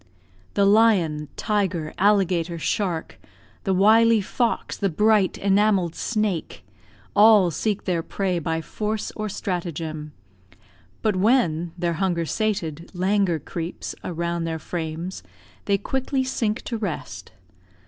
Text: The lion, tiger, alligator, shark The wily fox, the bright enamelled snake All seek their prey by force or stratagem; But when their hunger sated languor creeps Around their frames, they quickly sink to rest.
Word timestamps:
The 0.55 0.65
lion, 0.65 1.27
tiger, 1.35 1.93
alligator, 1.99 2.57
shark 2.57 3.19
The 3.65 3.73
wily 3.75 4.19
fox, 4.19 4.75
the 4.75 4.89
bright 4.89 5.37
enamelled 5.37 5.93
snake 5.93 6.63
All 7.15 7.51
seek 7.51 7.83
their 7.85 8.01
prey 8.01 8.39
by 8.39 8.61
force 8.61 9.11
or 9.15 9.29
stratagem; 9.29 10.11
But 11.03 11.17
when 11.17 11.73
their 11.77 11.93
hunger 12.01 12.25
sated 12.25 12.89
languor 12.95 13.37
creeps 13.37 13.93
Around 14.03 14.45
their 14.45 14.57
frames, 14.57 15.21
they 15.65 15.77
quickly 15.77 16.23
sink 16.23 16.63
to 16.63 16.79
rest. 16.79 17.31